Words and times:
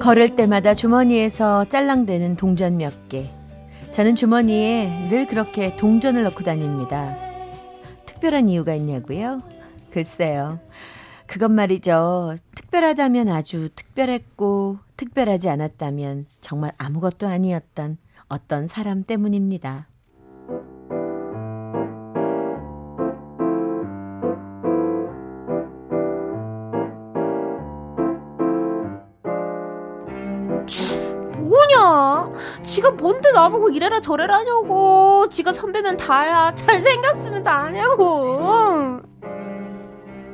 걸을 0.00 0.36
때마다 0.36 0.72
주머니에서 0.72 1.64
짤랑대는 1.66 2.36
동전 2.36 2.76
몇 2.78 3.08
개. 3.08 3.28
저는 3.90 4.14
주머니에 4.14 5.08
늘 5.10 5.26
그렇게 5.26 5.76
동전을 5.76 6.22
넣고 6.22 6.44
다닙니다. 6.44 7.16
특별한 8.06 8.48
이유가 8.48 8.74
있냐고요? 8.74 9.42
글쎄요. 9.90 10.60
그것 11.26 11.50
말이죠. 11.50 12.36
특별하다면 12.54 13.28
아주 13.28 13.68
특별했고, 13.74 14.78
특별하지 14.96 15.50
않았다면 15.50 16.26
정말 16.40 16.72
아무것도 16.78 17.26
아니었던 17.26 17.98
어떤 18.28 18.66
사람 18.66 19.02
때문입니다. 19.02 19.88
지가 32.66 32.90
뭔데 32.92 33.30
나보고 33.32 33.70
이래라 33.70 34.00
저래라 34.00 34.38
하냐고. 34.38 35.28
지가 35.30 35.52
선배면 35.52 35.96
다야. 35.96 36.52
잘생겼으면 36.54 37.42
다냐고. 37.42 39.00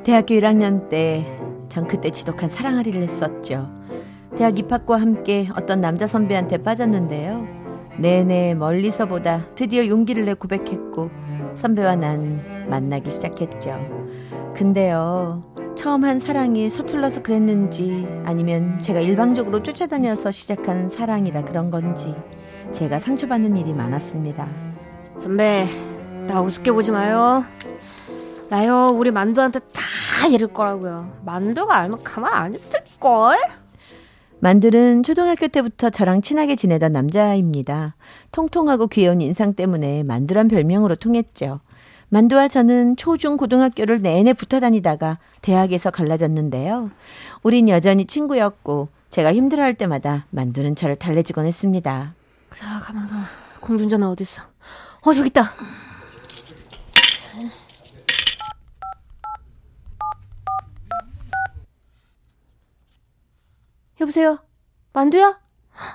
대학교 0.03 0.33
1학년 0.35 0.89
때 0.89 1.43
전 1.73 1.87
그때 1.87 2.11
지독한 2.11 2.49
사랑아리를 2.49 3.01
했었죠. 3.01 3.67
대학 4.37 4.59
입학과 4.59 4.97
함께 4.97 5.49
어떤 5.57 5.81
남자 5.81 6.05
선배한테 6.05 6.57
빠졌는데요. 6.59 7.47
내내 7.97 8.53
멀리서 8.53 9.07
보다 9.07 9.41
드디어 9.55 9.87
용기를 9.87 10.25
내 10.25 10.35
고백했고 10.35 11.09
선배와 11.55 11.95
난 11.95 12.67
만나기 12.69 13.09
시작했죠. 13.09 13.79
근데요. 14.53 15.43
처음 15.75 16.03
한 16.05 16.19
사랑이 16.19 16.69
서툴러서 16.69 17.23
그랬는지 17.23 18.07
아니면 18.25 18.79
제가 18.79 18.99
일방적으로 18.99 19.63
쫓아다녀서 19.63 20.31
시작한 20.31 20.89
사랑이라 20.89 21.45
그런 21.45 21.71
건지 21.71 22.15
제가 22.71 22.99
상처받는 22.99 23.57
일이 23.57 23.73
많았습니다. 23.73 24.47
선배, 25.17 25.67
나 26.27 26.41
우습게 26.41 26.71
보지 26.71 26.91
마요. 26.91 27.43
나요, 28.49 28.91
우리 28.93 29.11
만두한테 29.11 29.59
다 29.59 30.27
이럴 30.27 30.53
거라고요. 30.53 31.11
만두가 31.25 31.75
알면 31.75 32.03
가만 32.03 32.33
안 32.33 32.53
있을걸? 32.53 33.37
만두는 34.39 35.03
초등학교 35.03 35.47
때부터 35.47 35.89
저랑 35.89 36.21
친하게 36.21 36.55
지내던 36.55 36.91
남자입니다. 36.91 37.95
통통하고 38.31 38.87
귀여운 38.87 39.21
인상 39.21 39.53
때문에 39.53 40.03
만두란 40.03 40.49
별명으로 40.49 40.95
통했죠. 40.95 41.61
만두와 42.13 42.47
저는 42.47 42.95
초중 42.95 43.37
고등학교를 43.37 44.03
내내 44.03 44.33
붙어 44.33 44.59
다니다가 44.59 45.17
대학에서 45.41 45.89
갈라졌는데요. 45.89 46.91
우린 47.41 47.67
여전히 47.69 48.05
친구였고 48.05 48.89
제가 49.09 49.33
힘들어할 49.33 49.73
때마다 49.73 50.27
만두는 50.29 50.75
저를 50.75 50.95
달래주곤 50.95 51.47
했습니다. 51.47 52.13
자, 52.55 52.77
가만 52.77 53.07
가만. 53.07 53.25
공중전화 53.61 54.11
어디 54.11 54.21
있어? 54.21 54.43
어, 55.01 55.11
저기 55.11 55.29
있다. 55.29 55.53
여보세요? 63.99 64.37
만두야? 64.91 65.39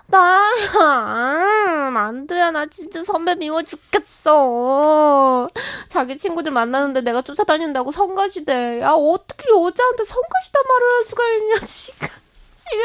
나야 0.06 1.90
만두야 1.90 2.50
나 2.50 2.66
진짜 2.66 3.02
선배 3.04 3.34
미워 3.34 3.62
죽겠어 3.62 5.48
자기 5.88 6.18
친구들 6.18 6.52
만나는데 6.52 7.00
내가 7.02 7.22
쫓아다닌다고 7.22 7.92
성가시대. 7.92 8.80
야 8.82 8.90
어떻게 8.92 9.48
여자한테 9.50 10.04
성가시단 10.04 10.62
말을 10.68 10.92
할 10.96 11.04
수가 11.04 11.22
있냐 11.34 11.58
지금. 11.66 12.08
지금 12.56 12.84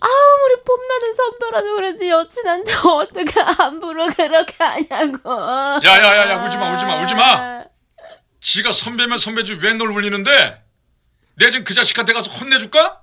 아무리 0.00 0.62
폼나는 0.64 1.14
선배라도 1.14 1.74
그러지 1.76 2.08
여친한테 2.10 2.72
어떻게 2.88 3.40
함부로 3.40 4.06
그렇게 4.08 4.54
하냐고. 4.64 5.30
야야야야 5.84 6.44
울지마 6.44 6.72
울지마 6.74 7.02
울지마. 7.02 7.64
지가 8.40 8.72
선배면 8.72 9.18
선배지 9.18 9.58
왜 9.62 9.74
널 9.74 9.90
울리는데? 9.90 10.62
내 11.36 11.50
지금 11.50 11.64
그 11.64 11.74
자식한테 11.74 12.12
가서 12.12 12.30
혼내줄까? 12.30 13.02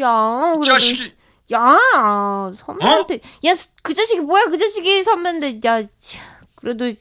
야 0.00 0.52
그래도... 0.56 0.64
자식이. 0.64 1.14
야, 1.52 1.78
선배한테, 2.58 3.14
어? 3.14 3.48
야, 3.48 3.54
그 3.82 3.94
자식이 3.94 4.20
뭐야, 4.20 4.46
그 4.46 4.58
자식이 4.58 5.02
선배인데, 5.02 5.60
야, 5.66 5.82
그래도 6.56 6.92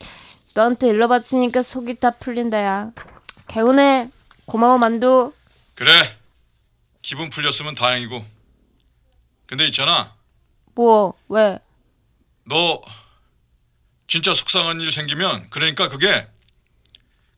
너한테 0.57 0.87
일러 0.87 1.07
바치니까 1.07 1.61
속이 1.61 1.99
다 1.99 2.09
풀린다, 2.09 2.63
야. 2.63 2.91
개운해. 3.47 4.09
고마워, 4.47 4.79
만두. 4.79 5.31
그래. 5.75 5.91
기분 7.03 7.29
풀렸으면 7.29 7.75
다행이고. 7.75 8.25
근데 9.45 9.67
있잖아. 9.67 10.15
뭐, 10.73 11.13
왜? 11.29 11.59
너, 12.45 12.81
진짜 14.07 14.33
속상한 14.33 14.81
일 14.81 14.91
생기면, 14.91 15.51
그러니까 15.51 15.89
그게, 15.89 16.27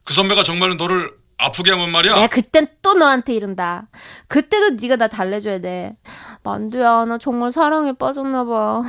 그 0.06 0.13
선배가 0.13 0.44
정말로 0.44 0.75
너를 0.75 1.12
아프게 1.38 1.72
하면 1.72 1.91
말이야. 1.91 2.16
내가 2.16 2.28
그땐 2.28 2.69
또 2.81 2.94
너한테 2.94 3.34
이른다. 3.34 3.88
그때도 4.29 4.78
네가 4.81 4.96
나 4.96 5.09
달래줘야 5.09 5.59
돼. 5.59 5.97
만두야, 6.44 7.03
나 7.03 7.18
정말 7.18 7.52
사랑에 7.52 7.91
빠졌나 7.91 8.46
봐. 8.46 8.81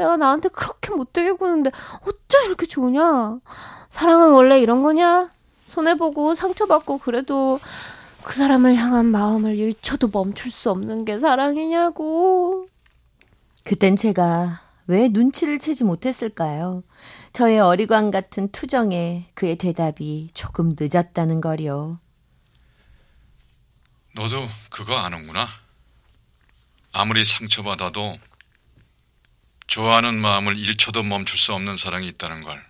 선배가 0.00 0.16
나한테 0.16 0.48
그렇게 0.48 0.92
못되게 0.94 1.32
구는데 1.32 1.70
어쩜 2.00 2.44
이렇게 2.46 2.66
좋으냐? 2.66 3.38
사랑은 3.90 4.30
원래 4.30 4.58
이런 4.60 4.82
거냐? 4.82 5.28
손해보고 5.66 6.34
상처받고 6.34 6.98
그래도 6.98 7.60
그 8.24 8.34
사람을 8.34 8.74
향한 8.74 9.06
마음을 9.06 9.56
1초도 9.56 10.10
멈출 10.12 10.50
수 10.50 10.70
없는 10.70 11.04
게 11.04 11.18
사랑이냐고. 11.18 12.66
그땐 13.64 13.96
제가 13.96 14.62
왜 14.86 15.08
눈치를 15.08 15.58
채지 15.58 15.84
못했을까요? 15.84 16.82
저의 17.32 17.60
어리광 17.60 18.10
같은 18.10 18.48
투정에 18.50 19.30
그의 19.34 19.56
대답이 19.56 20.30
조금 20.34 20.74
늦었다는 20.78 21.40
거요. 21.40 22.00
너도 24.16 24.48
그거 24.70 24.96
아는구나. 24.96 25.46
아무리 26.92 27.22
상처받아도 27.22 28.16
좋아하는 29.74 30.20
마음을 30.20 30.56
1초도 30.56 31.06
멈출 31.06 31.38
수 31.38 31.54
없는 31.54 31.76
사랑이 31.76 32.08
있다는 32.08 32.42
걸. 32.42 32.60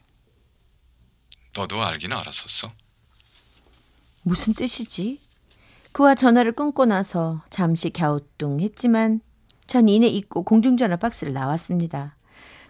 너도 1.57 1.83
알긴 1.83 2.13
알았었어. 2.13 2.71
무슨 4.23 4.53
뜻이지? 4.53 5.19
그와 5.93 6.15
전화를 6.15 6.53
끊고 6.53 6.85
나서 6.85 7.43
잠시 7.49 7.89
갸우뚱했지만 7.89 9.23
전 9.67 9.89
이내 9.89 10.09
잊고 10.09 10.43
공중전화 10.43 10.97
박스를 10.97 11.33
나왔습니다. 11.33 12.17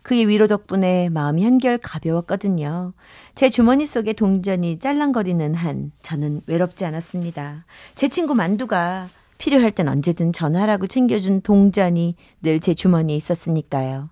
그의 0.03 0.29
위로 0.29 0.47
덕분에 0.47 1.09
마음이 1.09 1.43
한결 1.43 1.77
가벼웠거든요. 1.79 2.93
제 3.35 3.51
주머니 3.51 3.85
속에 3.85 4.13
동전이 4.13 4.79
짤랑거리는 4.79 5.57
한 5.57 5.91
저는 6.05 6.43
외롭지 6.47 6.85
않았습니다. 6.85 7.67
제 7.97 8.07
친구 8.07 8.37
만두가 8.37 9.09
필요할 9.39 9.73
땐 9.73 9.89
언제든 9.89 10.33
전화라고 10.33 10.87
챙겨준 10.87 11.41
동전이 11.41 12.15
늘 12.43 12.61
제 12.61 12.75
주머니에 12.75 13.17
있었으니까요. 13.17 14.09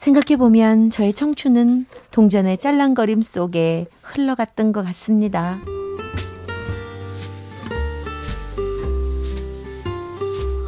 생각해보면 0.00 0.88
저의 0.88 1.12
청춘은 1.12 1.84
동전의 2.10 2.56
짤랑거림 2.56 3.20
속에 3.20 3.86
흘러갔던 4.02 4.72
것 4.72 4.82
같습니다. 4.86 5.60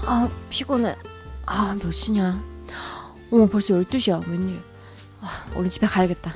아, 0.04 0.28
피곤해. 0.50 0.94
아, 1.46 1.74
몇 1.82 1.90
시냐. 1.92 2.44
어머 3.30 3.46
벌써 3.46 3.72
12시야 3.72 4.28
웬일 4.28 4.58
아, 5.22 5.46
얼른 5.56 5.70
집에 5.70 5.86
가야겠다 5.86 6.34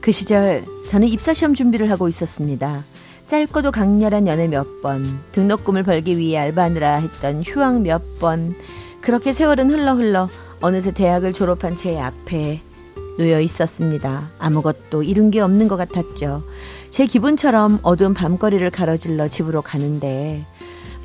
그 0.00 0.12
시절 0.12 0.64
저는 0.86 1.08
입사시험 1.08 1.54
준비를 1.54 1.90
하고 1.90 2.06
있었습니다 2.06 2.84
짧고도 3.26 3.72
강렬한 3.72 4.28
연애 4.28 4.46
몇 4.46 4.80
번, 4.82 5.20
등록금을 5.32 5.82
벌기 5.82 6.16
위해 6.16 6.38
알바하느라 6.38 6.98
했던 6.98 7.42
휴학 7.42 7.80
몇 7.80 8.20
번, 8.20 8.54
그렇게 9.00 9.32
세월은 9.32 9.68
흘러 9.68 9.94
흘러 9.94 10.28
어느새 10.60 10.92
대학을 10.92 11.32
졸업한 11.32 11.76
제 11.76 11.98
앞에 12.00 12.60
놓여 13.18 13.40
있었습니다. 13.40 14.30
아무것도 14.38 15.02
잃은 15.02 15.30
게 15.30 15.40
없는 15.40 15.68
것 15.68 15.76
같았죠. 15.76 16.42
제 16.90 17.06
기분처럼 17.06 17.80
어두운 17.82 18.14
밤거리를 18.14 18.68
가로질러 18.70 19.28
집으로 19.28 19.62
가는데 19.62 20.44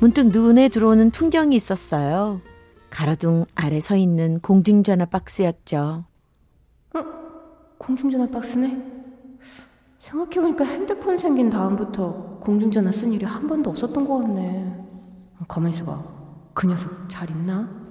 문득 0.00 0.28
눈에 0.28 0.68
들어오는 0.68 1.10
풍경이 1.10 1.54
있었어요. 1.56 2.40
가로등 2.90 3.46
아래 3.54 3.80
서 3.80 3.96
있는 3.96 4.40
공중전화 4.40 5.06
박스였죠. 5.06 6.04
공중전화 7.78 8.28
박스네? 8.28 8.92
생각해보니까 9.98 10.64
핸드폰 10.64 11.16
생긴 11.16 11.48
다음부터 11.48 12.38
공중전화 12.40 12.92
쓴 12.92 13.12
일이 13.12 13.24
한 13.24 13.46
번도 13.46 13.70
없었던 13.70 14.06
것 14.06 14.18
같네. 14.18 14.84
가만히 15.48 15.74
있어 15.74 15.84
봐. 15.84 16.04
그 16.54 16.66
녀석 16.66 16.90
잘 17.08 17.30
있나? 17.30 17.81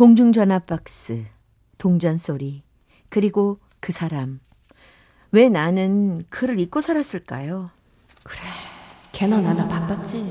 공중전화 0.00 0.60
박스, 0.60 1.26
동전 1.76 2.16
소리, 2.16 2.62
그리고 3.10 3.58
그 3.80 3.92
사람. 3.92 4.40
왜 5.30 5.50
나는 5.50 6.24
그를 6.30 6.58
잊고 6.58 6.80
살았을까요? 6.80 7.68
걔나 9.12 9.42
나나 9.42 9.68
바빴지. 9.68 10.24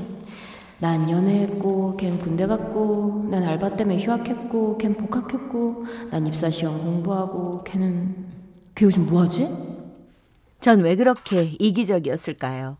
난 0.80 1.08
연애했고, 1.08 1.96
걘 1.96 2.18
군대 2.18 2.48
갔고, 2.48 3.28
난 3.30 3.44
알바 3.44 3.76
때문에 3.76 4.00
휴학했고, 4.02 4.76
걘 4.76 4.94
복학했고, 4.94 5.84
난 6.10 6.26
입사 6.26 6.50
시험 6.50 6.76
공부하고, 6.82 7.62
걔는 7.62 8.26
걔 8.74 8.86
요즘 8.86 9.06
뭐하지? 9.06 9.69
전 10.60 10.82
왜 10.82 10.94
그렇게 10.94 11.54
이기적이었을까요? 11.58 12.76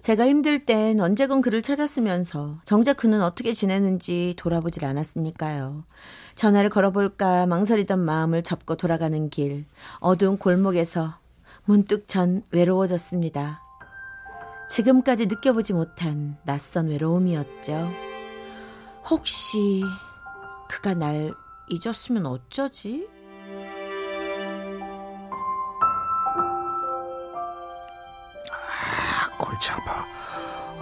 제가 0.00 0.26
힘들 0.26 0.64
땐 0.64 1.00
언제건 1.00 1.40
그를 1.40 1.62
찾았으면서 1.62 2.60
정작 2.64 2.96
그는 2.96 3.22
어떻게 3.22 3.52
지내는지 3.52 4.34
돌아보질 4.36 4.84
않았으니까요. 4.84 5.84
전화를 6.36 6.70
걸어볼까 6.70 7.46
망설이던 7.46 7.98
마음을 7.98 8.42
접고 8.42 8.76
돌아가는 8.76 9.30
길, 9.30 9.64
어두운 9.98 10.38
골목에서 10.38 11.18
문득 11.64 12.06
전 12.06 12.42
외로워졌습니다. 12.52 13.62
지금까지 14.68 15.26
느껴보지 15.26 15.72
못한 15.72 16.36
낯선 16.44 16.88
외로움이었죠. 16.88 17.90
혹시 19.10 19.82
그가 20.68 20.94
날 20.94 21.34
잊었으면 21.68 22.26
어쩌지? 22.26 23.08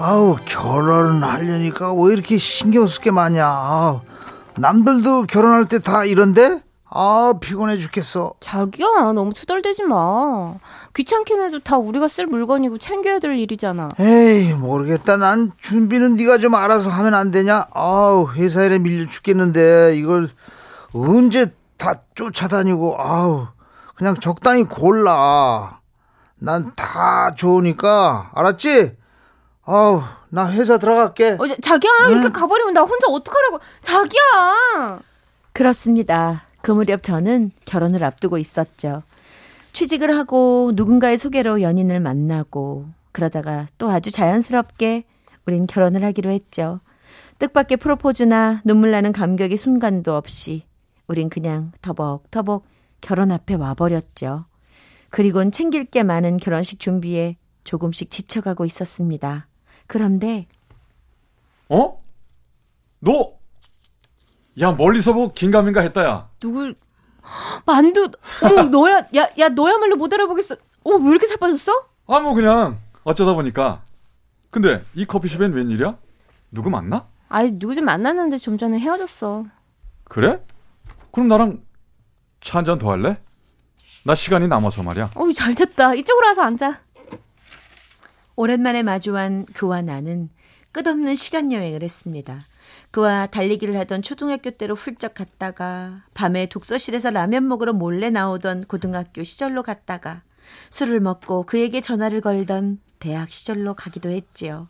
아우 0.04 0.37
결혼을 0.44 1.22
하려니까 1.22 1.93
왜 1.94 2.12
이렇게 2.12 2.37
신경 2.37 2.87
쓸 2.88 3.00
게 3.02 3.10
많냐. 3.12 3.46
아우, 3.46 4.00
남들도 4.58 5.25
결혼할 5.26 5.66
때 5.66 5.78
다 5.78 6.04
이런데? 6.04 6.60
아 6.94 7.34
피곤해 7.40 7.76
죽겠어. 7.78 8.34
자기야, 8.40 9.12
너무 9.14 9.32
투덜대지 9.32 9.84
마. 9.84 10.54
귀찮긴 10.94 11.40
해도 11.40 11.60
다 11.60 11.78
우리가 11.78 12.08
쓸 12.08 12.26
물건이고 12.26 12.78
챙겨야 12.78 13.20
될 13.20 13.38
일이잖아. 13.38 13.90
에이 14.00 14.52
모르겠다. 14.54 15.16
난 15.19 15.52
준비는 15.58 16.14
네가 16.14 16.38
좀 16.38 16.54
알아서 16.56 16.90
하면 16.90 17.14
안 17.14 17.31
되냐? 17.31 17.69
아우 17.72 18.28
회사 18.32 18.64
일에 18.64 18.78
밀려 18.81 19.06
죽겠는데 19.08 19.94
이걸 19.96 20.28
언제 20.93 21.54
다 21.78 21.94
쫓아다니고 22.16 22.96
아우 22.99 23.46
그냥 23.94 24.16
적당히 24.16 24.64
골라. 24.64 25.78
난 26.40 26.72
다 26.75 27.34
좋으니까 27.37 28.32
알았지? 28.34 28.93
아우 29.75 30.03
나 30.29 30.51
회사 30.53 30.77
들어갈게. 30.79 31.37
어, 31.39 31.47
자- 31.49 31.57
자기야, 31.63 32.09
이렇게 32.11 32.29
가버리면 32.31 32.75
나 32.75 32.83
혼자 32.83 33.07
어떡하라고. 33.09 33.59
자기야! 33.81 35.01
그렇습니다. 35.53 36.45
그 36.63 36.73
무렵 36.73 37.03
저는 37.03 37.51
결혼을 37.65 38.05
앞두고 38.05 38.39
있었죠. 38.39 39.03
취직을 39.73 40.17
하고 40.17 40.73
누군가의 40.75 41.17
소개로 41.19 41.63
연인을 41.63 42.01
만나고 42.01 42.87
그러다가 43.13 43.67
또 43.79 43.91
아주 43.91 44.11
자연스럽게 44.11 45.05
우린 45.47 45.67
결혼을 45.67 46.05
하기로 46.05 46.31
했죠. 46.31 46.81
뜻밖의 47.39 47.79
프로포즈나 47.79 48.61
눈물 48.65 48.91
나는 48.91 49.13
감격의 49.13 49.57
순간도 49.57 50.15
없이 50.15 50.65
우린 51.09 51.29
그냥 51.31 51.73
터벅터벅 51.83 52.65
결혼 53.01 53.33
앞에 53.33 53.55
와버렸죠. 53.55 54.45
그리곤 55.11 55.51
챙길 55.51 55.85
게 55.87 56.03
많은 56.03 56.37
결혼식 56.37 56.79
준비에 56.79 57.37
조금씩 57.65 58.11
지쳐가고 58.11 58.65
있었습니다. 58.67 59.47
그런데 59.97 60.47
어? 61.69 62.03
너? 63.00 63.35
야 64.59 64.73
멀리서 64.73 65.12
보고 65.12 65.35
긴가민가 65.35 65.83
했다야. 65.83 66.31
누굴 66.41 66.77
만두 67.67 68.11
어머 68.43 68.62
너야 68.73 69.06
야 69.15 69.29
야 69.39 69.49
너야말로 69.50 69.97
못 69.97 70.11
알아보겠어 70.11 70.56
어머 70.83 70.97
왜 71.05 71.11
이렇게 71.11 71.27
살 71.27 71.37
빠졌어? 71.37 71.73
아 72.06 72.21
뭐 72.21 72.33
그냥 72.33 72.79
어쩌다 73.05 73.35
보니까. 73.35 73.83
근데 74.50 74.81
이 74.94 75.05
커피숍엔 75.05 75.53
웬일이야? 75.53 75.95
누구 76.50 76.71
만나? 76.71 77.06
아이 77.29 77.53
누구 77.59 77.75
좀 77.75 77.85
만났는데 77.85 78.38
좀 78.38 78.56
전에 78.56 78.79
헤어졌어 78.79 79.45
그래? 80.05 80.43
그럼 81.12 81.29
나랑 81.29 81.62
차 82.41 82.59
한 82.61 82.65
잔 82.65 82.79
더 82.79 82.91
할래? 82.93 83.19
나 84.05 84.15
시간이 84.15 84.49
남아서 84.49 84.83
말이야. 84.83 85.11
어이 85.17 85.35
잘됐다 85.35 85.95
이쪽으로 85.97 86.29
와서 86.29 86.43
앉아 86.45 86.81
오랜만에 88.37 88.82
마주한 88.82 89.46
그와 89.52 89.82
나는 89.82 90.31
끝없는 90.73 91.14
시간 91.14 91.52
여행을 91.52 91.82
했습니다. 91.82 92.40
그와 92.90 93.26
달리기를 93.26 93.76
하던 93.79 94.02
초등학교 94.02 94.50
때로 94.50 94.75
훌쩍 94.75 95.14
갔다가 95.14 96.02
밤에 96.14 96.46
독서실에서 96.46 97.11
라면 97.11 97.46
먹으러 97.46 97.73
몰래 97.73 98.11
나오던 98.11 98.64
고등학교 98.64 99.23
시절로 99.25 99.62
갔다가 99.62 100.23
술을 100.70 101.00
먹고 101.00 101.44
그에게 101.44 101.81
전화를 101.81 102.20
걸던 102.20 102.79
대학 102.99 103.31
시절로 103.31 103.75
가기도 103.75 104.08
했지요. 104.11 104.69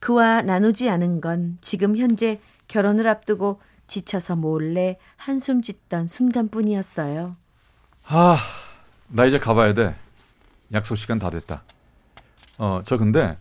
그와 0.00 0.42
나누지 0.42 0.88
않은 0.88 1.20
건 1.20 1.58
지금 1.60 1.96
현재 1.96 2.40
결혼을 2.68 3.06
앞두고 3.06 3.60
지쳐서 3.86 4.36
몰래 4.36 4.98
한숨 5.16 5.62
짓던 5.62 6.08
순간뿐이었어요. 6.08 7.36
아, 8.06 8.38
나 9.08 9.26
이제 9.26 9.38
가봐야 9.38 9.74
돼. 9.74 9.94
약속 10.72 10.96
시간 10.96 11.18
다 11.18 11.30
됐다. 11.30 11.62
어, 12.60 12.82
저 12.84 12.98
근데 12.98 13.38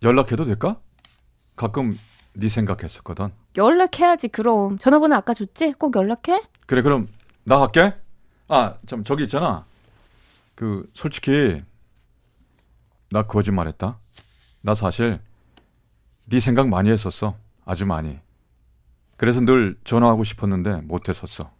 연락해도 0.00 0.44
될까? 0.44 0.78
가끔 1.56 1.98
네 2.34 2.48
생각했었거든. 2.48 3.30
연락해야지 3.56 4.28
그럼 4.28 4.78
전화번호 4.78 5.16
아까 5.16 5.34
줬지? 5.34 5.72
꼭 5.72 5.96
연락해? 5.96 6.40
그래, 6.66 6.82
그럼 6.82 7.08
나 7.42 7.58
갈게. 7.58 7.96
아, 8.46 8.76
참 8.86 9.02
저기 9.02 9.24
있잖아. 9.24 9.66
그 10.54 10.88
솔직히 10.94 11.64
나 13.10 13.22
거짓말했다. 13.22 13.98
나 14.60 14.74
사실 14.74 15.20
네 16.28 16.38
생각 16.38 16.68
많이 16.68 16.92
했었어. 16.92 17.36
아주 17.64 17.86
많이. 17.86 18.20
그래서 19.16 19.40
늘 19.40 19.76
전화하고 19.82 20.22
싶었는데 20.22 20.82
못 20.82 21.08
했었어. 21.08 21.50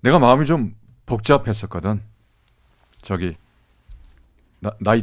내가 0.00 0.20
마음이 0.20 0.46
좀 0.46 0.76
복잡했었거든. 1.06 2.02
저기 3.02 3.34
나, 4.60 4.70
나 4.78 4.94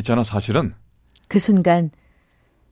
있, 0.00 0.02
있잖아 0.02 0.22
사실은 0.22 0.74
그 1.28 1.38
순간 1.38 1.90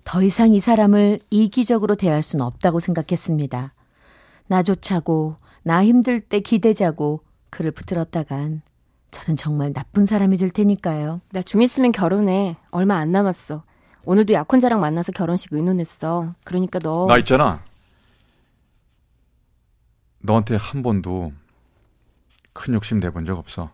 더 0.04 0.23
이상 0.23 0.52
이 0.52 0.61
사람을 0.61 1.20
이기적으로 1.30 1.94
대할 1.94 2.23
수는 2.23 2.44
없다고 2.44 2.80
생각했습니다. 2.80 3.75
나조차고 4.47 5.37
나 5.62 5.85
힘들 5.85 6.20
때 6.20 6.40
기대자고 6.40 7.20
그를 7.50 7.70
붙들었다간 7.70 8.62
저는 9.11 9.37
정말 9.37 9.73
나쁜 9.73 10.06
사람이 10.06 10.37
될 10.38 10.50
테니까요. 10.50 11.20
나 11.30 11.42
좀 11.42 11.61
있으면 11.62 11.92
결혼해 11.92 12.56
얼마 12.70 12.97
안 12.97 13.12
남았어 13.12 13.64
오늘도 14.04 14.32
약혼자랑 14.32 14.80
만나서 14.80 15.12
결혼식 15.12 15.52
의논했어 15.52 16.35
그러니까 16.44 16.78
너 16.78 17.06
나 17.06 17.18
있잖아. 17.18 17.62
너한테 20.20 20.56
한 20.56 20.82
번도 20.82 21.32
큰 22.54 22.75
욕심 22.75 22.99
내본 23.00 23.25
적 23.25 23.38
없어. 23.38 23.70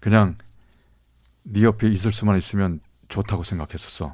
그냥 0.00 0.36
네 1.48 1.62
옆에 1.62 1.88
있을 1.88 2.12
수만 2.12 2.36
있으면 2.38 2.80
좋다고 3.08 3.44
생각했었어. 3.44 4.12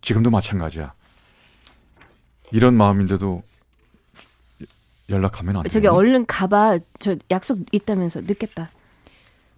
지금도 0.00 0.30
마찬가지야. 0.30 0.94
이런 2.50 2.74
마음인데도 2.74 3.42
연락하면 5.08 5.56
안 5.56 5.62
돼. 5.62 5.68
저기 5.68 5.86
얼른 5.86 6.26
가봐 6.26 6.78
저 6.98 7.16
약속 7.30 7.60
있다면서 7.72 8.22
늦겠다 8.22 8.70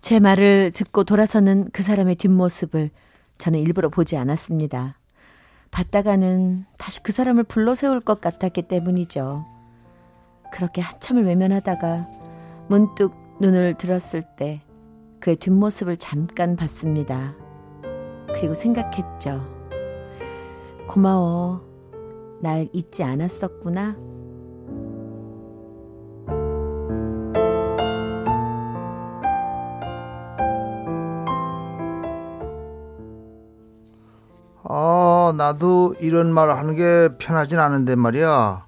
제 0.00 0.18
말을 0.18 0.72
듣고 0.72 1.04
돌아서는 1.04 1.70
그 1.72 1.82
사람의 1.82 2.16
뒷모습을 2.16 2.90
저는 3.38 3.60
일부러 3.60 3.88
보지 3.88 4.16
않았습니다. 4.16 4.98
봤다가는 5.70 6.66
다시 6.78 7.02
그 7.02 7.10
사람을 7.12 7.44
불러 7.44 7.74
세울 7.74 8.00
것 8.00 8.20
같았기 8.20 8.62
때문이죠. 8.62 9.44
그렇게 10.52 10.80
한참을 10.80 11.24
외면하다가 11.24 12.06
문득 12.68 13.12
눈을 13.40 13.74
들었을 13.74 14.22
때 14.36 14.60
그의 15.24 15.36
뒷모습을 15.36 15.96
잠깐 15.96 16.54
봤습니다. 16.54 17.34
그리고 18.34 18.52
생각했죠. 18.52 19.42
고마워. 20.86 21.62
날 22.42 22.68
잊지 22.74 23.02
않았었구나. 23.02 23.96
아, 34.64 35.32
나도 35.38 35.94
이런 36.00 36.34
말 36.34 36.50
하는 36.50 36.74
게 36.74 37.16
편하진 37.16 37.60
않은데 37.60 37.96
말이야. 37.96 38.66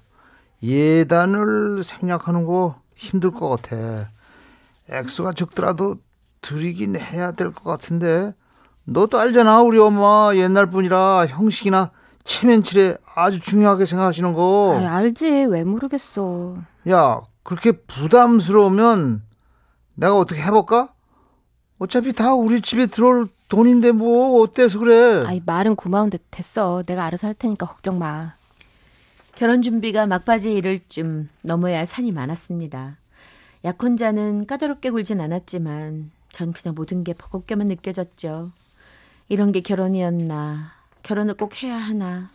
예단을 0.63 1.83
생략하는 1.83 2.45
거 2.45 2.81
힘들 2.95 3.29
것 3.29 3.47
같아. 3.47 4.09
액수가 4.89 5.33
적더라도 5.33 5.97
드리긴 6.47 6.95
해야 6.95 7.31
될 7.31 7.51
것 7.53 7.63
같은데. 7.63 8.33
너도 8.85 9.19
알잖아, 9.19 9.61
우리 9.61 9.77
엄마 9.79 10.31
옛날 10.35 10.69
분이라 10.69 11.25
형식이나 11.27 11.91
체면치레 12.23 12.97
아주 13.15 13.39
중요하게 13.39 13.85
생각하시는 13.85 14.33
거. 14.33 14.75
아이, 14.77 14.85
알지. 14.85 15.27
왜 15.49 15.63
모르겠어. 15.65 16.57
야, 16.89 17.21
그렇게 17.43 17.71
부담스러우면 17.73 19.23
내가 19.95 20.17
어떻게 20.17 20.41
해볼까? 20.41 20.93
어차피 21.79 22.13
다 22.13 22.33
우리 22.33 22.61
집에 22.61 22.85
들어올 22.85 23.27
돈인데 23.49 23.91
뭐 23.91 24.41
어때서 24.41 24.79
그래? 24.79 25.25
아이, 25.27 25.41
말은 25.45 25.75
고마운데 25.75 26.17
됐어. 26.31 26.81
내가 26.85 27.05
알아서 27.05 27.27
할 27.27 27.33
테니까 27.33 27.65
걱정 27.65 27.99
마. 27.99 28.33
결혼 29.35 29.61
준비가 29.61 30.07
막바지에 30.07 30.53
이를 30.53 30.79
쯤 30.89 31.29
넘어야 31.41 31.77
할 31.79 31.85
산이 31.85 32.11
많았습니다. 32.11 32.97
약혼자는 33.63 34.47
까다롭게 34.47 34.89
굴진 34.91 35.21
않았지만 35.21 36.11
전 36.31 36.53
그냥 36.53 36.75
모든 36.75 37.03
게 37.03 37.13
버겁게만 37.13 37.67
느껴졌죠. 37.67 38.51
이런 39.29 39.51
게 39.51 39.61
결혼이었나? 39.61 40.71
결혼을 41.03 41.35
꼭 41.35 41.61
해야 41.63 41.75
하나? 41.77 42.29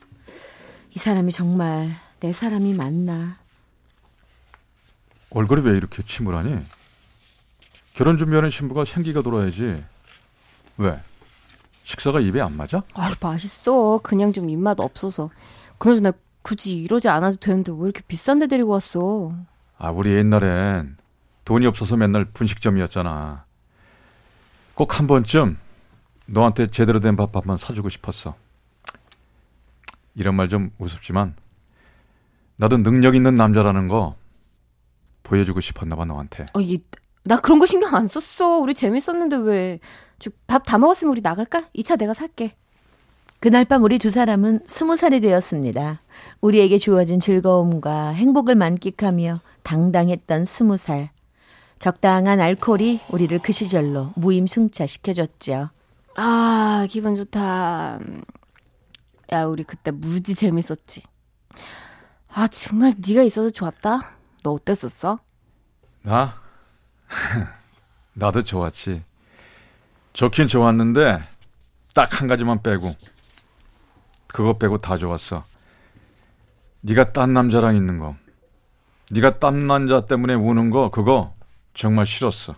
이 0.94 0.98
사람이 0.98 1.32
정말 1.32 1.90
내 2.20 2.32
사람이 2.32 2.74
맞나? 2.74 3.38
얼굴이 5.30 5.62
왜 5.62 5.76
이렇게 5.76 6.02
침울하니? 6.02 6.58
결혼 7.94 8.18
준비하는 8.18 8.50
신부가 8.50 8.84
생기가 8.84 9.22
돌아야지. 9.22 9.82
왜? 10.78 10.98
식사가 11.84 12.20
입에 12.20 12.40
안 12.40 12.56
맞아? 12.56 12.82
아이, 12.94 13.12
맛있어. 13.20 14.00
그냥 14.02 14.32
좀 14.32 14.48
입맛 14.48 14.80
없어서. 14.80 15.30
그나저나 15.78 16.12
굳이 16.42 16.76
이러지 16.76 17.08
않아도 17.08 17.36
되는데 17.36 17.72
왜 17.72 17.84
이렇게 17.84 18.02
비싼 18.06 18.38
데 18.38 18.46
데리고 18.46 18.70
왔어? 18.72 19.34
아, 19.78 19.90
우리 19.90 20.12
옛날엔 20.14 20.96
돈이 21.44 21.66
없어서 21.66 21.96
맨날 21.96 22.24
분식점이었잖아. 22.26 23.44
꼭 24.74 24.98
한 24.98 25.06
번쯤 25.06 25.56
너한테 26.26 26.68
제대로 26.68 27.00
된 27.00 27.16
밥 27.16 27.34
한번 27.36 27.56
사주고 27.56 27.88
싶었어. 27.88 28.34
이런 30.14 30.34
말 30.34 30.48
좀 30.48 30.70
우습지만 30.78 31.34
나도 32.56 32.78
능력 32.78 33.14
있는 33.14 33.34
남자라는 33.34 33.86
거 33.88 34.14
보여주고 35.22 35.60
싶었나 35.60 35.96
봐 35.96 36.04
너한테. 36.04 36.44
어, 36.54 36.60
이, 36.60 36.80
나 37.24 37.40
그런 37.40 37.58
거 37.58 37.66
신경 37.66 37.94
안 37.94 38.06
썼어. 38.06 38.58
우리 38.58 38.74
재밌었는데 38.74 39.36
왜. 39.36 39.78
밥 40.46 40.62
다 40.64 40.78
먹었으면 40.78 41.12
우리 41.12 41.20
나갈까? 41.20 41.64
이차 41.72 41.96
내가 41.96 42.14
살게. 42.14 42.54
그날 43.40 43.64
밤 43.64 43.82
우리 43.82 43.98
두 43.98 44.08
사람은 44.10 44.60
스무 44.66 44.94
살이 44.96 45.20
되었습니다. 45.20 46.00
우리에게 46.40 46.78
주어진 46.78 47.18
즐거움과 47.18 48.10
행복을 48.10 48.54
만끽하며 48.54 49.40
당당했던 49.64 50.44
스무 50.44 50.76
살. 50.76 51.10
적당한 51.92 52.38
알코올이 52.38 53.00
우리를 53.08 53.36
그 53.40 53.50
시절로 53.50 54.12
무임승차 54.14 54.86
시켜줬죠. 54.86 55.70
아, 56.14 56.86
기분 56.88 57.16
좋다. 57.16 57.98
야, 59.32 59.44
우리 59.46 59.64
그때 59.64 59.90
무지 59.90 60.36
재밌었지. 60.36 61.02
아, 62.28 62.46
정말 62.46 62.94
네가 63.04 63.24
있어서 63.24 63.50
좋았다. 63.50 64.12
너 64.44 64.52
어땠었어? 64.52 65.18
나? 66.02 66.40
나도 68.14 68.44
좋았지. 68.44 69.02
좋긴 70.12 70.46
좋았는데 70.46 71.20
딱 71.96 72.12
한 72.20 72.28
가지만 72.28 72.62
빼고 72.62 72.92
그거 74.28 74.56
빼고 74.56 74.78
다 74.78 74.96
좋았어. 74.96 75.42
네가 76.82 77.12
딴 77.12 77.32
남자랑 77.32 77.74
있는 77.74 77.98
거. 77.98 78.14
네가 79.10 79.40
딴 79.40 79.66
남자 79.66 80.06
때문에 80.06 80.34
우는 80.34 80.70
거 80.70 80.88
그거 80.88 81.34
정말 81.74 82.06
싫었어. 82.06 82.54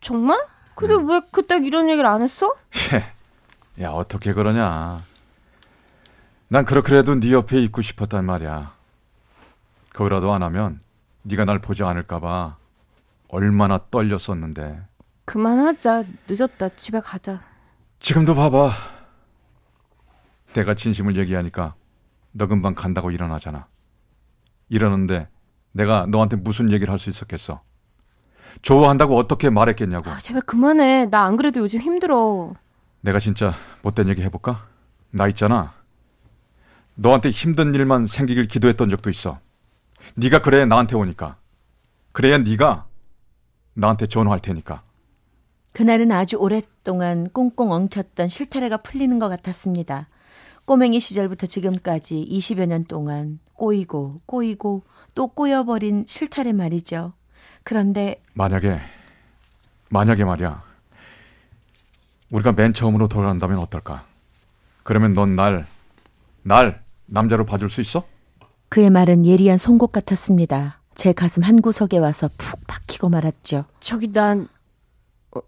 정말? 0.00 0.38
근데 0.74 0.94
왜 0.94 1.20
그때 1.30 1.56
이런 1.58 1.88
얘기를 1.88 2.06
안 2.08 2.22
했어? 2.22 2.54
야 3.80 3.90
어떻게 3.90 4.32
그러냐. 4.32 5.02
난 6.48 6.64
그렇게라도 6.64 7.20
네 7.20 7.32
옆에 7.32 7.60
있고 7.62 7.80
싶었단 7.82 8.24
말이야. 8.24 8.74
그거라도 9.92 10.32
안 10.32 10.42
하면 10.42 10.80
네가 11.22 11.44
날 11.44 11.58
보지 11.60 11.84
않을까봐 11.84 12.56
얼마나 13.28 13.78
떨렸었는데. 13.90 14.82
그만하자. 15.24 16.04
늦었다. 16.28 16.68
집에 16.70 17.00
가자. 17.00 17.40
지금도 17.98 18.34
봐봐. 18.34 18.70
내가 20.54 20.74
진심을 20.74 21.16
얘기하니까 21.16 21.74
너 22.32 22.46
금방 22.46 22.74
간다고 22.74 23.10
일어나잖아. 23.10 23.66
이러는데 24.68 25.28
내가 25.72 26.06
너한테 26.06 26.36
무슨 26.36 26.70
얘기를 26.70 26.92
할 26.92 26.98
수 26.98 27.08
있었겠어? 27.10 27.62
좋아한다고 28.62 29.16
어떻게 29.16 29.50
말했겠냐고. 29.50 30.10
아, 30.10 30.18
제발 30.18 30.42
그만해. 30.42 31.06
나 31.06 31.24
안 31.26 31.36
그래도 31.36 31.60
요즘 31.60 31.80
힘들어. 31.80 32.54
내가 33.00 33.18
진짜 33.18 33.54
못된 33.82 34.08
얘기 34.08 34.22
해볼까? 34.22 34.66
나 35.10 35.28
있잖아. 35.28 35.74
너한테 36.94 37.30
힘든 37.30 37.74
일만 37.74 38.06
생기길 38.06 38.46
기도했던 38.48 38.88
적도 38.90 39.10
있어. 39.10 39.38
네가 40.14 40.40
그래야 40.42 40.64
나한테 40.66 40.96
오니까. 40.96 41.36
그래야 42.12 42.38
네가 42.38 42.86
나한테 43.74 44.06
전화할 44.06 44.40
테니까. 44.40 44.82
그날은 45.72 46.12
아주 46.12 46.36
오랫동안 46.36 47.26
꽁꽁 47.32 47.72
엉켰던 47.72 48.28
실타래가 48.28 48.76
풀리는 48.78 49.18
것 49.18 49.28
같았습니다. 49.28 50.08
꼬맹이 50.66 51.00
시절부터 51.00 51.46
지금까지 51.46 52.26
20여 52.30 52.66
년 52.66 52.84
동안 52.84 53.40
꼬이고 53.54 54.20
꼬이고 54.24 54.84
또 55.14 55.26
꼬여버린 55.26 56.04
실타래 56.06 56.52
말이죠. 56.52 57.12
그런데 57.64 58.20
만약에 58.34 58.78
만약에 59.88 60.24
말이야. 60.24 60.62
우리가 62.30 62.52
맨 62.52 62.72
처음으로 62.72 63.08
돌아간다면 63.08 63.58
어떨까? 63.58 64.04
그러면 64.82 65.12
넌 65.12 65.30
날 65.30 65.66
날 66.46 66.82
남자로 67.06 67.46
봐줄 67.46 67.70
수 67.70 67.80
있어? 67.80 68.04
그의 68.68 68.90
말은 68.90 69.24
예리한 69.26 69.56
송곳 69.56 69.92
같았습니다. 69.92 70.80
제 70.94 71.12
가슴 71.12 71.42
한 71.42 71.60
구석에 71.60 71.98
와서 71.98 72.28
푹 72.36 72.60
박히고 72.66 73.08
말았죠. 73.08 73.64
저기 73.80 74.12
난 74.12 74.46
어, 75.34 75.40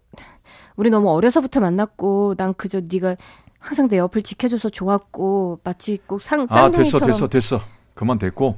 우리 0.75 0.89
너무 0.89 1.11
어려서부터 1.11 1.59
만났고 1.59 2.35
난 2.35 2.53
그저 2.55 2.81
네가 2.81 3.15
항상 3.59 3.87
내 3.87 3.97
옆을 3.97 4.23
지켜줘서 4.23 4.69
좋았고 4.69 5.61
마치 5.63 5.97
꼭상 5.97 6.41
아 6.41 6.45
됐어 6.45 6.55
쌍둥이처럼 6.61 7.07
됐어 7.11 7.27
됐어 7.27 7.61
그만 7.93 8.17
됐고 8.17 8.57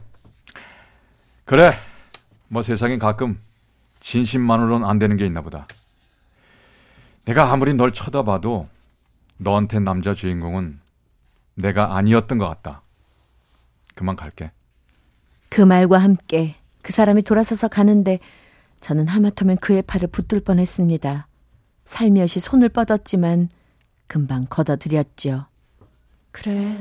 그래 1.46 1.72
뭐 2.48 2.62
세상엔 2.62 3.00
가끔 3.00 3.40
진심만으로는 4.10 4.88
안 4.88 4.98
되는 4.98 5.18
게 5.18 5.26
있나 5.28 5.42
보다 5.42 5.68
내가 7.26 7.52
아무리 7.52 7.76
널 7.76 7.94
쳐다봐도 7.94 8.68
너한테 9.38 9.78
남자 9.78 10.16
주인공은 10.16 10.80
내가 11.54 11.96
아니었던 11.96 12.40
것 12.40 12.48
같다 12.48 12.82
그만 13.94 14.16
갈게 14.16 14.52
그 15.50 15.62
말과 15.62 16.00
함께 16.00 16.56
그 16.82 16.92
사람이 16.92 17.22
돌아서서 17.22 17.68
가는데 17.68 18.18
저는 18.80 19.08
하마터면 19.08 19.58
그의 19.58 19.84
팔을 19.84 20.08
붙들 20.08 20.40
뻔했습니다. 20.40 21.28
살며시 21.84 22.40
손을 22.40 22.70
뻗었지만 22.70 23.50
금방 24.08 24.46
걷어들였죠. 24.50 25.46
그래, 26.32 26.78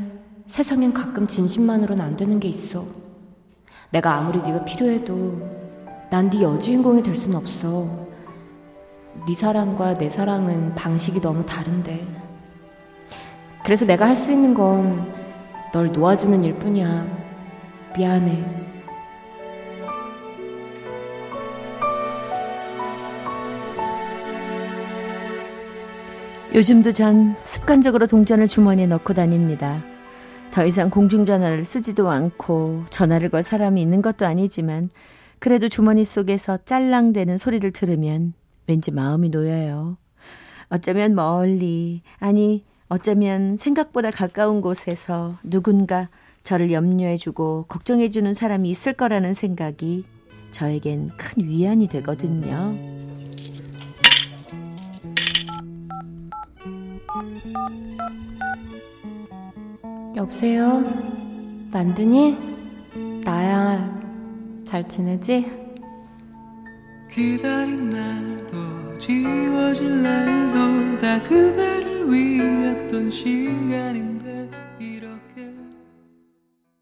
세상엔 0.47 0.93
가끔 0.93 1.27
진심만으로는 1.27 2.05
안 2.05 2.17
되는 2.17 2.39
게 2.39 2.47
있어. 2.49 2.87
내가 3.91 4.15
아무리 4.15 4.41
네가 4.43 4.65
필요해도 4.65 5.58
난 6.11 6.31
네 6.31 6.41
여주인공이 6.43 7.03
될 7.03 7.15
순 7.17 7.35
없어. 7.35 8.07
네 9.27 9.35
사랑과 9.35 9.99
내 9.99 10.09
사랑은 10.09 10.75
방식이 10.75 11.21
너무 11.21 11.45
다른데. 11.45 12.07
그래서 13.65 13.85
내가 13.85 14.07
할 14.07 14.17
수 14.17 14.33
있는 14.33 14.55
건 14.55 15.13
널 15.73 15.93
놓아주는 15.93 16.43
일뿐이야. 16.45 17.07
미안해. 17.97 18.45
요즘도 26.55 26.93
전 26.93 27.37
습관적으로 27.45 28.07
동전을 28.07 28.49
주머니에 28.49 28.87
넣고 28.87 29.13
다닙니다. 29.15 29.83
더 30.51 30.65
이상 30.65 30.89
공중전화를 30.89 31.63
쓰지도 31.63 32.09
않고 32.09 32.85
전화를 32.91 33.29
걸 33.29 33.43
사람이 33.43 33.81
있는 33.83 34.01
것도 34.01 34.27
아니지만 34.27 34.89
그래도 35.39 35.69
주머니 35.69 36.05
속에서 36.05 36.59
짤랑대는 36.65 37.39
소리를 37.39 37.71
들으면 37.73 38.33
왠지 38.67 38.91
마음이 38.91 39.29
놓여요. 39.31 39.97
어쩌면 40.69 41.15
멀리, 41.15 42.03
아니, 42.19 42.65
어쩌면 42.89 43.57
생각보다 43.57 44.11
가까운 44.11 44.61
곳에서 44.61 45.39
누군가 45.43 46.09
저를 46.43 46.73
염려해주고 46.73 47.67
걱정해주는 47.69 48.33
사람이 48.35 48.71
있을 48.71 48.95
거라는 48.95 49.35
생각이 49.35 50.05
저에겐 50.51 51.09
큰 51.17 51.45
위안이 51.45 51.89
되거든요. 51.89 52.75
여보세요? 60.17 60.81
만드니? 61.71 62.37
나야. 63.25 64.08
잘 64.69 64.87
지내지? 64.87 65.51
기다린 67.11 67.91
날도 67.91 68.99
지워질 68.99 70.03
날도 70.03 71.01
다 71.01 71.23
그대를 71.23 72.13
위했던 72.13 73.11
시간인 73.11 74.18